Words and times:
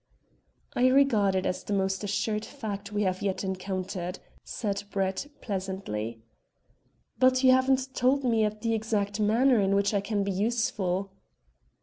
"I 0.73 0.87
regard 0.87 1.35
it 1.35 1.45
as 1.45 1.63
the 1.63 1.73
most 1.75 2.03
assured 2.03 2.43
fact 2.43 2.91
we 2.91 3.03
have 3.03 3.21
yet 3.21 3.43
encountered," 3.43 4.17
said 4.43 4.81
Brett, 4.89 5.27
pleasantly. 5.41 6.23
"But 7.19 7.43
you 7.43 7.51
haven't 7.51 7.93
told 7.93 8.23
me 8.23 8.41
yet 8.41 8.61
the 8.61 8.73
exact 8.73 9.19
manner 9.19 9.59
in 9.59 9.75
which 9.75 9.93
I 9.93 10.01
can 10.01 10.23
be 10.23 10.31
useful." 10.31 11.11